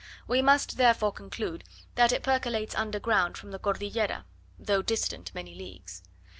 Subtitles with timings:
[0.27, 1.63] We must therefore conclude
[1.93, 4.25] that it percolates under ground from the Cordillera,
[4.57, 6.01] though distant many leagues.